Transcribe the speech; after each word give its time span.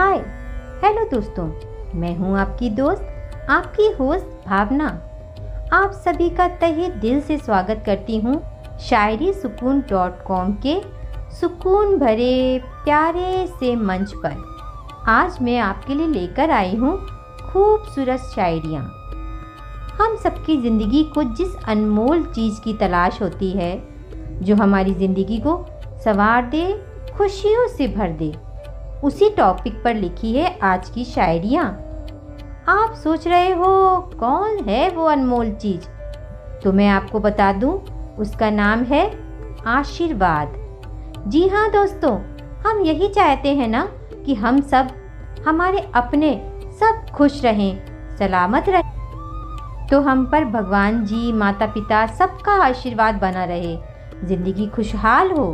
Hello 0.00 1.04
दोस्तों, 1.10 1.44
मैं 1.94 2.14
हूँ 2.16 2.36
आपकी 2.38 2.68
दोस्त, 2.70 3.02
आपकी 3.50 3.88
होस्ट 3.92 4.46
भावना। 4.46 4.86
आप 5.72 5.92
सभी 6.04 6.28
का 6.30 6.46
तहे 6.58 6.88
दिल 7.00 7.20
से 7.20 7.38
स्वागत 7.38 7.82
करती 7.86 8.18
हूँ 8.18 8.34
शायरी 8.80 9.32
सुकून 9.32 9.80
डॉट 9.90 10.22
कॉम 10.22 10.52
के 10.66 10.76
सुकून 11.40 11.96
भरे 11.98 12.60
प्यारे 12.84 13.46
से 13.50 13.74
मंच 13.76 14.12
पर। 14.16 14.36
आज 15.08 15.42
मैं 15.42 15.58
आपके 15.58 15.94
लिए 15.94 16.06
लेकर 16.06 16.50
आई 16.50 16.76
हूँ 16.76 16.96
खूबसूरत 17.52 18.30
शायरियाँ। 18.36 18.82
हम 20.00 20.16
सबकी 20.24 20.56
ज़िंदगी 20.62 21.04
को 21.14 21.22
जिस 21.34 21.56
अनमोल 21.68 22.24
चीज़ 22.24 22.60
की 22.60 22.74
तलाश 22.78 23.22
होती 23.22 23.50
है, 23.50 23.76
जो 24.42 24.56
हमारी 24.56 24.94
ज़िंदगी 24.94 25.38
को 25.38 25.64
संवार 26.04 26.46
दे, 26.46 26.72
खुशियों 27.16 27.68
से 27.68 27.88
भर 27.88 28.12
दे 28.12 28.34
उसी 29.04 29.28
टॉपिक 29.30 29.82
पर 29.84 29.94
लिखी 29.94 30.32
है 30.32 30.58
आज 30.58 30.88
की 30.90 31.04
शायरियाँ। 31.04 31.64
आप 32.68 32.94
सोच 32.94 33.26
रहे 33.28 33.52
हो, 33.52 34.00
कौन 34.20 34.58
है 34.58 34.88
वो 34.90 35.04
अनमोल 35.04 35.50
चीज़? 35.52 35.86
तो 36.62 36.72
मैं 36.72 36.88
आपको 36.88 37.20
बता 37.20 37.52
दूँ, 37.52 37.78
उसका 38.18 38.50
नाम 38.50 38.82
है 38.84 39.04
आशीर्वाद। 39.66 40.54
जी 41.28 41.46
हाँ 41.48 41.70
दोस्तों, 41.70 42.16
हम 42.66 42.80
यही 42.80 43.08
चाहते 43.08 43.54
हैं 43.54 43.68
ना 43.68 43.88
कि 44.26 44.34
हम 44.34 44.60
सब, 44.60 44.88
हमारे 45.46 45.86
अपने 45.94 46.34
सब 46.80 47.06
खुश 47.14 47.44
रहें, 47.44 48.16
सलामत 48.16 48.68
रहें। 48.68 49.86
तो 49.86 50.00
हम 50.00 50.26
पर 50.26 50.44
भगवान 50.44 51.04
जी 51.04 51.32
माता 51.32 51.66
पिता 51.66 52.06
सबका 52.06 52.52
आशीर्वाद 52.64 53.14
बना 53.14 53.44
रहे, 53.44 53.76
ज़िंदगी 54.24 54.66
खुशहाल 54.66 55.30
हो। 55.30 55.52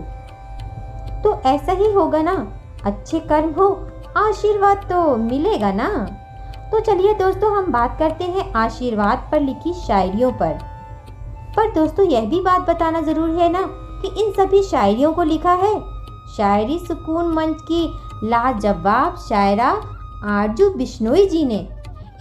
तो 1.25 1.41
ऐसा 1.47 1.73
ही 1.73 1.92
होगा 1.92 2.23
ना? 2.23 2.61
अच्छे 2.86 3.20
कर्म 3.20 3.50
हो, 3.50 3.88
आशीर्वाद 4.16 4.77
तो 4.77 5.16
मिलेगा 5.16 5.72
ना? 5.72 5.88
तो 6.72 6.80
चलिए 6.80 7.14
दोस्तों, 7.14 7.56
हम 7.56 7.72
बात 7.72 7.96
करते 7.98 8.24
हैं 8.24 8.52
आशीर्वाद 8.52 9.28
पर 9.32 9.40
लिखी 9.40 9.72
शायरियों 9.72 10.32
पर। 10.32 10.58
पर 11.56 11.70
दोस्तों, 11.70 12.06
यह 12.06 12.20
भी 12.20 12.40
बात 12.40 12.60
बताना 12.60 13.00
ज़रूरी 13.00 13.32
है 13.32 13.50
ना 13.52 13.62
कि 14.02 14.08
इन 14.22 14.32
सभी 14.32 14.62
शायरियों 14.62 15.12
को 15.12 15.22
लिखा 15.22 15.52
है? 15.52 15.74
शायरी 16.36 16.78
सुकून 16.78 17.28
मंच 17.28 17.56
की 17.62 18.00
लाजवाब 18.24 19.16
शायरा 19.28 19.68
आरज़ू 20.24 20.70
बिश्नोई 20.70 21.27
जी 21.27 21.44
ने। 21.44 21.68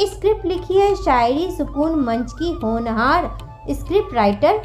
स्क्रिप्ट 0.01 0.45
लिखी 0.45 0.73
है 0.73 0.95
शायरी 0.95 1.51
सुकून 1.51 1.95
मंच 1.95 2.33
की 2.33 2.51
होनहार 2.53 3.37
स्क्रिप्ट 3.69 4.13
राइटर। 4.13 4.61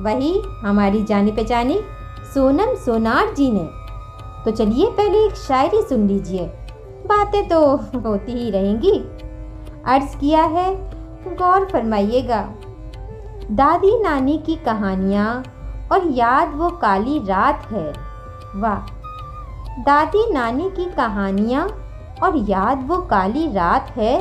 वही 0.00 0.42
हमारी 0.62 1.04
जानी 1.04 1.32
पहचानी 1.32 1.80
सोनम 2.34 2.74
सोनार 2.74 3.34
जी 3.34 3.50
ने। 3.50 3.68
तो 4.48 4.52
चलिए 4.52 4.86
पहले 4.90 5.18
एक 5.18 5.34
शायरी 5.34 5.82
सुन 5.82 6.06
लीजिए। 6.08 6.44
बातें 7.06 7.48
तो 7.48 7.76
होती 7.76 8.32
ही 8.32 8.50
रहेंगी। 8.50 8.98
अर्ज़ 9.86 10.16
किया 10.16 10.42
है, 10.42 10.74
गौर 11.34 11.64
फरमाइएगा। 11.64 12.40
दादी 13.50 14.02
नानी 14.02 14.38
की 14.38 14.56
कहानियाँ 14.56 15.42
और 15.92 16.06
याद 16.06 16.54
वो 16.54 16.70
काली 16.70 17.18
रात 17.18 17.66
है। 17.70 17.92
वाह, 18.56 18.78
दादी 19.82 20.32
नानी 20.32 20.70
की 20.70 20.84
कहानियाँ 20.84 21.68
और 22.22 22.36
याद 22.36 22.88
वो 22.88 22.96
काली 22.96 23.52
रात 23.52 23.92
है? 23.96 24.16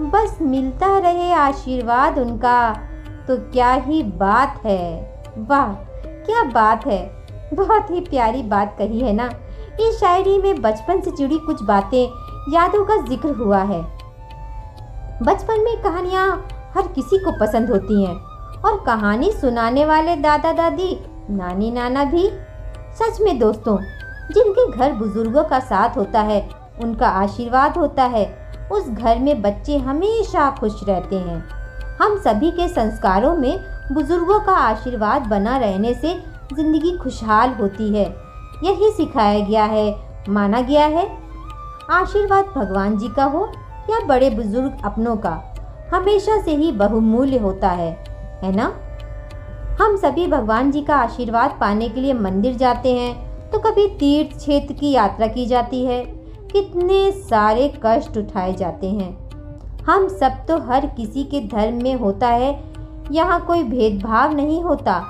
बस 0.00 0.38
मिलता 0.42 0.98
रहे 0.98 1.32
आशीर्वाद 1.32 2.18
उनका 2.18 2.72
तो 3.28 3.36
क्या 3.36 3.72
ही 3.72 4.02
बात 4.02 4.60
है। 4.64 5.14
वाह, 5.38 5.72
क्या 6.06 6.44
बात 6.44 6.86
है। 6.86 7.20
बहुत 7.54 7.90
ही 7.90 8.00
प्यारी 8.00 8.42
बात 8.42 8.74
कही 8.78 9.00
है 9.00 9.12
ना। 9.12 9.30
इस 9.80 9.98
शायरी 10.00 10.38
में 10.38 10.60
बचपन 10.62 11.00
से 11.00 11.10
जुड़ी 11.10 11.38
कुछ 11.38 11.62
बातें 11.62 12.02
यादों 12.52 12.84
का 12.84 12.96
ज़िक्र 13.06 13.30
हुआ 13.34 13.62
है। 13.62 13.80
बचपन 15.22 15.60
में 15.60 15.76
कहानियाँ 15.82 16.26
हर 16.76 16.86
किसी 16.86 17.18
को 17.18 17.32
पसंद 17.40 17.70
होती 17.70 18.04
हैं 18.04 18.14
और 18.60 18.82
कहानी 18.86 19.30
सुनाने 19.32 19.84
वाले 19.84 20.16
दादा 20.16 20.52
दादी 20.52 20.92
नानी 21.30 21.70
नाना 21.70 22.04
भी। 22.04 22.28
सच 22.94 23.20
में 23.20 23.38
दोस्तों, 23.38 23.76
जिनके 24.32 24.70
घर 24.70 24.92
बुज़ुर्गों 24.92 25.44
का 25.44 25.58
साथ 25.60 25.96
होता 25.96 26.20
है, 26.20 26.40
उनका 26.82 27.08
आशीर्वाद 27.08 27.78
होता 27.78 28.04
है, 28.04 28.24
उस 28.72 28.88
घर 28.88 29.18
में 29.18 29.42
बच्चे 29.42 29.78
हमेशा 29.78 30.50
खुश 30.50 30.80
रहते 30.88 31.16
हैं। 31.16 31.42
हम 31.98 32.18
सभी 32.18 32.50
के 32.50 32.68
संस्कारों 32.68 33.34
में 33.36 33.60
बुज़ुर्गों 33.92 34.40
का 34.40 34.52
आशीर्वाद 34.52 35.26
बना 35.26 35.56
रहने 35.56 35.94
से 35.94 36.14
ज़िंदगी 36.54 36.96
खुशहाल 36.98 37.50
होती 37.50 37.94
है। 37.94 38.29
यही 38.62 38.90
सिखाया 38.90 39.38
गया 39.40 39.64
है, 39.64 39.94
माना 40.28 40.60
गया 40.60 40.86
है। 40.86 41.06
आशीर्वाद 41.90 42.52
भगवान 42.56 42.98
जी 42.98 43.08
का 43.08 43.24
हो 43.24 43.46
या 43.90 44.00
बड़े 44.06 44.30
बुज़ुर्ग 44.30 44.84
अपनों 44.84 45.16
का, 45.16 45.32
हमेशा 45.94 46.40
से 46.42 46.54
ही 46.54 46.70
बहुमूल्य 46.72 47.38
होता 47.38 47.70
है 47.70 47.90
है 48.42 48.54
ना? 48.56 48.72
हम 49.80 49.96
सभी 49.96 50.26
भगवान 50.26 50.70
जी 50.70 50.82
का 50.82 50.96
आशीर्वाद 50.96 51.56
पाने 51.60 51.88
के 51.88 52.00
लिए 52.00 52.12
मंदिर 52.14 52.54
जाते 52.56 52.94
हैं 52.94 53.50
तो 53.50 53.58
कभी 53.58 53.86
तीर्थ 53.98 54.36
क्षेत्र 54.36 54.74
की 54.74 54.90
यात्रा 54.90 55.26
की 55.26 55.46
जाती 55.46 55.84
है। 55.84 56.04
कितने 56.52 57.10
सारे 57.12 57.72
कष्ट 57.84 58.16
उठाए 58.18 58.52
जाते 58.52 58.90
हैं। 58.90 59.84
हम 59.84 60.08
सब 60.10 60.44
तो 60.48 60.58
हर 60.62 60.86
किसी 60.86 61.24
के 61.24 61.40
धर्म 61.48 61.82
में 61.82 61.94
होता 61.94 62.28
है, 62.28 62.52
यहाँ 63.12 63.44
कोई 63.46 63.62
भेदभाव 63.62 64.32
नहीं 64.32 64.62
होता। 64.62 65.02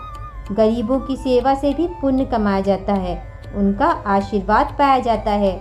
गरीबों 0.52 0.98
की 1.00 1.16
सेवा 1.16 1.54
से 1.54 1.72
भी 1.74 1.86
पुण्य 2.00 2.24
कमाया 2.24 2.60
जाता 2.60 2.92
है। 2.92 3.29
उनका 3.56 3.86
आशीर्वाद 3.86 4.74
पाया 4.78 4.98
जाता 4.98 5.30
है। 5.32 5.52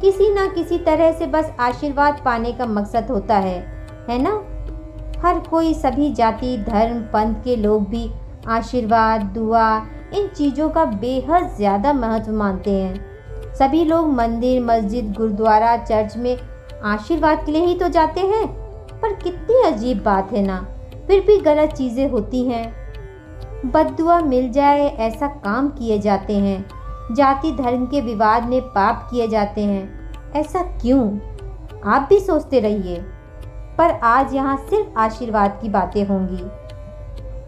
किसी 0.00 0.32
ना 0.34 0.46
किसी 0.46 0.78
तरह 0.78 1.12
से 1.12 1.26
बस 1.26 1.52
आशीर्वाद 1.60 2.20
पाने 2.24 2.52
का 2.52 2.66
मकसद 2.66 3.10
होता 3.10 3.36
है 3.36 3.58
है 4.10 4.22
ना? 4.22 4.30
हर 5.22 5.38
कोई, 5.40 5.72
सभी 5.74 6.12
जाति, 6.12 6.56
धर्म, 6.58 7.00
पंथ 7.12 7.42
के 7.44 7.56
लोग 7.56 7.88
भी 7.88 8.10
आशीर्वाद, 8.48 9.22
दुआ, 9.34 9.76
इन 10.14 10.26
चीज़ों 10.28 10.68
का 10.68 10.84
बेहद 10.84 11.48
ज़्यादा 11.56 11.92
महत्व 11.92 12.32
मानते 12.32 12.70
हैं। 12.70 13.54
सभी 13.54 13.84
लोग 13.84 14.08
मंदिर, 14.08 14.62
मस्जिद, 14.62 15.12
गुरुद्वारा, 15.12 15.76
चर्च 15.76 16.16
में 16.16 16.36
आशीर्वाद 16.84 17.44
के 17.46 17.52
लिए 17.52 17.64
ही 17.66 17.74
तो 17.74 17.88
जाते 17.88 18.20
हैं। 18.20 18.46
पर 19.00 19.14
कितनी 19.14 19.62
अजीब 19.66 20.02
बात 20.02 20.32
है 20.32 20.42
ना, 20.42 20.60
फिर 21.06 21.20
भी 21.20 21.38
गलत 21.40 21.72
चीज़ें 21.72 22.08
होती 22.10 22.42
हैं। 22.42 22.64
बदुआ 23.66 24.20
मिल 24.20 24.50
जाए, 24.52 24.86
ऐसा 24.88 25.26
काम 25.26 25.68
किए 25.68 25.98
जाते 25.98 26.32
हैं। 26.32 26.64
जाति 27.12 27.52
धर्म 27.52 27.86
के 27.86 28.00
विवाद 28.00 28.44
में 28.44 28.60
पाप 28.62 29.08
किए 29.10 29.28
जाते 29.28 29.64
हैं। 29.64 30.12
ऐसा 30.32 30.62
क्यों? 30.62 31.18
आप 31.84 32.06
भी 32.08 32.20
सोचते 32.20 32.60
रहिए। 32.60 33.04
पर 33.78 33.90
आज 33.90 34.34
यहाँ 34.34 34.56
सिर्फ़ 34.56 34.98
आशीर्वाद 34.98 35.58
की 35.62 35.68
बातें 35.68 36.06
होंगी। 36.06 36.44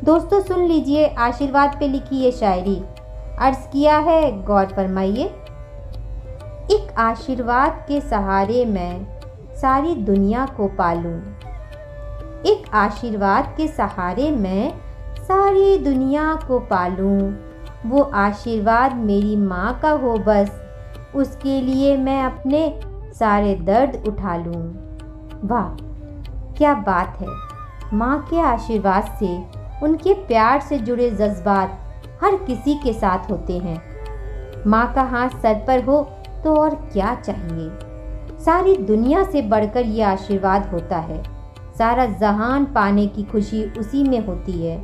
दोस्तों, 0.05 0.41
सुन 0.41 0.61
लीजिए 0.61 1.07
आशीर्वाद 1.07 1.77
पे 1.81 1.89
लिखी 1.89 2.17
ये 2.17 2.33
शायरी। 2.33 2.83
अर्ज़ 3.39 3.59
किया 3.59 3.99
है 3.99 4.45
गौर 4.45 4.67
फरमाइए। 4.67 5.25
एक 6.71 6.95
आशीर्वाद 6.99 7.85
के 7.89 8.01
सहारे 8.01 8.65
मैं 8.65 9.21
सारी 9.55 9.95
दुनिया 9.95 10.47
को 10.47 10.69
पालूं। 10.69 11.21
एक 12.43 12.63
आशीर्वाद 12.75 13.55
के 13.57 13.69
सहारे 13.69 14.31
मैं 14.31 14.75
सारी 15.19 15.79
दुनिया 15.79 16.39
को 16.49 16.59
पालूं। 16.59 17.46
वो 17.87 18.03
आशीर्वाद 18.17 18.95
मेरी 18.97 19.37
माँ 19.37 19.79
का 19.83 19.91
हो 19.91 20.17
बस। 20.19 20.51
उसके 21.17 21.61
लिए 21.61 21.97
मैं 21.97 22.23
अपने 22.25 22.81
सारे 23.15 23.55
दर्द 23.57 24.03
उठा 24.09 24.37
लूँ। 24.37 24.63
वाह, 25.45 25.69
क्या 26.55 26.75
बात 26.87 27.19
है। 27.21 27.97
माँ 27.97 28.19
के 28.31 28.41
आशीर्वाद 28.41 29.17
से, 29.21 29.37
उनके 29.83 30.15
प्यार 30.27 30.61
से 30.61 30.79
जुड़े 30.79 31.11
जज्बात 31.11 31.79
हर 32.23 32.37
किसी 32.37 32.75
के 32.75 32.93
साथ 32.93 33.31
होते 33.31 33.59
हैं। 33.59 33.81
माँ 34.67 34.93
का 34.95 35.03
हाथ 35.03 35.41
सर 35.43 35.65
पर 35.67 35.85
हो 35.85 36.03
तो 36.45 36.55
और 36.57 36.75
क्या 36.93 37.15
चाहिए। 37.15 37.71
सारी 38.45 38.77
दुनिया 38.77 39.23
से 39.25 39.43
बढ़कर 39.43 39.85
ये 39.85 40.03
आशीर्वाद 40.03 40.67
होता 40.67 40.97
है। 40.99 41.23
सारा 41.79 42.07
जहान 42.21 42.65
पाने 42.65 43.07
की 43.07 43.23
खुशी 43.23 43.65
उसी 43.79 44.03
में 44.03 44.27
होती 44.27 44.67
है। 44.67 44.77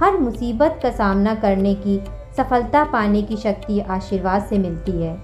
हर 0.00 0.18
मुसीबत 0.18 0.78
का 0.82 0.90
सामना 0.90 1.34
करने 1.34 1.74
की 1.76 1.96
सफलता 2.36 2.84
पाने 2.84 3.22
की 3.22 3.36
शक्ति 3.36 3.80
आशीर्वाद 3.80 4.42
से 4.42 4.58
मिलती 4.58 4.92
है। 4.92 5.16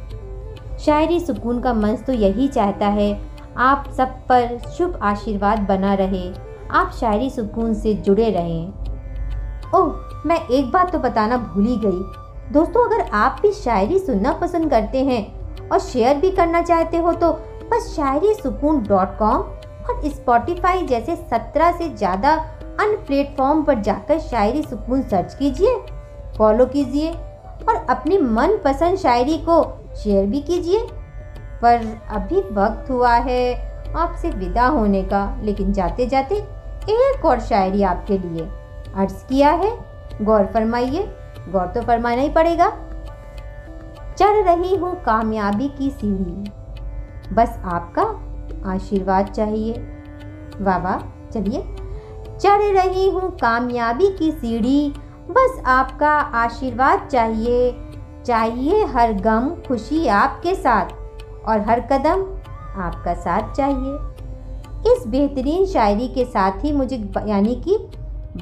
शायरी 0.78 1.19
सुकून 1.20 1.60
का 1.60 1.72
मंच 1.75 2.05
तो 2.06 2.12
यही 2.14 2.49
चाहता 2.49 2.87
है, 2.88 3.12
आप 3.58 3.90
सब 3.96 4.08
पर 4.28 4.58
शुभ 4.69 4.99
आशीर्वाद 5.02 5.60
बना 5.69 5.94
रहे, 5.94 6.28
आप 6.70 6.93
शायरी 7.00 7.31
सुकून 7.31 7.75
से 7.75 7.94
जुड़े 7.96 8.31
रहें। 8.31 9.72
ओह, 9.75 9.94
मैं 10.26 10.40
एक 10.49 10.70
बात 10.70 10.93
तो 10.93 10.99
बताना 10.99 11.37
भूल 11.37 11.66
ही 11.66 11.76
गई। 11.76 12.52
दोस्तों, 12.52 12.84
अगर 12.84 13.00
आप 13.14 13.38
भी 13.43 13.52
शायरी 13.55 13.99
सुनना 13.99 14.32
पसंद 14.32 14.70
करते 14.70 15.05
हैं 15.05 15.69
और 15.69 15.78
शेयर 15.81 16.16
भी 16.16 16.31
करना 16.31 16.62
चाहते 16.62 16.96
हो 16.96 17.12
तो 17.14 17.32
बस 17.72 17.93
शायरी 17.96 18.34
सुकून 18.34 18.82
डॉट 18.82 19.19
कॉम 19.19 19.37
और 19.37 20.00
स्पॉटिफाई 20.06 20.87
जैसे 20.87 21.16
सत्रह 21.16 21.72
से 21.72 21.88
ज़्यादा 21.88 22.32
अन्य 22.81 22.96
प्लेटफॉर्म 23.06 23.62
पर 23.62 23.81
जाकर 23.81 24.19
शायरी 24.20 24.62
सुकून 24.62 25.02
सर्च 25.02 25.34
कीजिए। 25.34 25.75
फॉलो 26.38 26.67
कीजिए 26.67 27.11
और 27.69 27.75
अपनी 27.90 28.19
मन 28.19 28.56
पसंद 28.64 28.99
शायरी 28.99 29.38
को 29.38 29.62
शेयर 29.96 30.26
भी 30.26 30.40
कीजिए। 30.40 30.87
पर 31.62 31.87
अभी 32.11 32.40
वक्त 32.52 32.90
हुआ 32.90 33.14
है 33.14 33.55
आपसे 33.96 34.31
विदा 34.31 34.67
होने 34.67 35.02
का, 35.02 35.40
लेकिन 35.43 35.73
जाते 35.73 36.06
जाते 36.06 36.35
एक 36.90 37.25
और 37.25 37.40
शायरी 37.40 37.82
आपके 37.82 38.19
लिए 38.19 38.49
अर्ज़ 38.94 39.25
किया 39.26 39.50
है। 39.52 39.70
गौर 40.23 40.46
फरमाइए, 40.46 41.02
गौर 41.49 41.67
तो 41.67 41.82
फरमाना 41.82 42.23
ही 42.23 42.29
पड़ेगा। 42.29 42.69
चढ़ 44.19 44.43
रही 44.44 44.76
हूँ 44.76 44.94
कामयाबी 45.02 45.69
की 45.69 45.91
सीढ़ी 45.91 47.34
बस 47.34 47.58
आपका 47.64 48.05
आशीर्वाद 48.73 49.26
चाहिए। 49.26 49.73
वाह 50.61 50.79
वाह, 50.79 50.99
चलिए। 51.31 51.62
चढ़ 52.38 52.62
रही 52.76 53.08
हूँ 53.11 53.31
कामयाबी 53.37 54.08
की 54.11 54.31
सीढ़ी 54.32 54.93
बस 55.31 55.63
आपका 55.67 56.11
आशीर्वाद 56.11 57.09
चाहिए। 57.13 57.71
चाहिए 58.27 58.85
हर 58.85 59.13
गम 59.13 59.49
खुशी 59.69 60.07
आपके 60.07 60.55
साथ 60.55 60.87
और 61.49 61.61
हर 61.61 61.81
कदम 61.81 62.23
आपका 62.83 63.15
साथ 63.15 63.53
चाहिए। 63.53 64.93
इस 64.93 65.07
बेहतरीन 65.07 65.67
शायरी 65.67 66.09
के 66.09 66.25
साथ 66.25 66.65
ही 66.65 66.73
मुझे 66.73 66.97
यानी 67.27 67.55
कि 67.55 67.79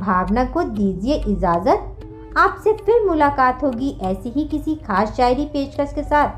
भावना 0.01 0.45
को 0.45 0.63
दीजिए 0.63 1.15
इजाज़त। 1.15 1.93
आपसे 2.39 2.73
फिर 2.73 3.07
मुलाकात 3.07 3.63
होगी 3.65 3.99
ऐसी 4.03 4.29
ही 4.29 4.45
किसी 4.45 4.75
खास 4.75 5.17
शायरी 5.17 5.45
पेशकश 5.45 5.93
के 5.95 6.03
साथ। 6.03 6.29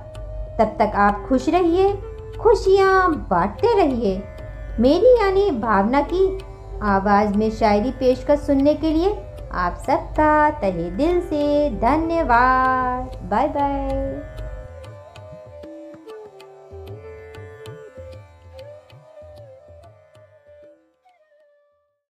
तब 0.59 0.77
तक 0.79 0.93
आप 0.95 1.27
खुश 1.29 1.49
रहिए, 1.49 1.93
खुशियाँ 2.41 3.11
बांटते 3.31 3.79
रहिए। 3.79 4.23
मेरी 4.81 5.17
यानी 5.21 5.51
भावना 5.51 6.01
की 6.01 6.39
आवाज़ 6.83 7.35
में 7.35 7.51
शायरी 7.51 7.91
पेशकश 7.91 8.39
सुनने 8.39 8.75
के 8.75 8.91
लिए 8.91 9.28
आप 9.53 9.77
सबका 9.87 10.51
तहे 10.51 10.91
दिल 10.91 11.21
से 11.21 11.71
धन्यवाद। 11.71 13.29
Bye 13.31 13.49
bye. 13.49 14.38